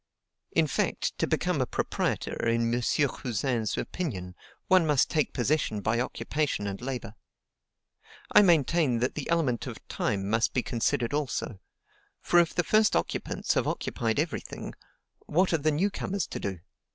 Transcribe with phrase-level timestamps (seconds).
[0.51, 2.81] In fact, to become a proprietor, in M.
[2.81, 4.33] Cousin's opinion,
[4.67, 7.13] one must take possession by occupation and labor.
[8.31, 11.59] I maintain that the element of time must be considered also;
[12.19, 14.73] for if the first occupants have occupied every thing,
[15.27, 16.59] what are the new comers to do?